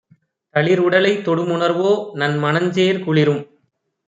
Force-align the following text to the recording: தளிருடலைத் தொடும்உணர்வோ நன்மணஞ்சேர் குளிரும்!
தளிருடலைத் 0.55 1.21
தொடும்உணர்வோ 1.27 1.91
நன்மணஞ்சேர் 2.13 3.03
குளிரும்! 3.03 3.43